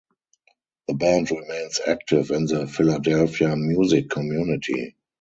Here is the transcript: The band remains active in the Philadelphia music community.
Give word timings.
The 0.87 0.95
band 0.95 1.29
remains 1.29 1.79
active 1.85 2.31
in 2.31 2.45
the 2.47 2.65
Philadelphia 2.65 3.55
music 3.55 4.09
community. 4.09 4.95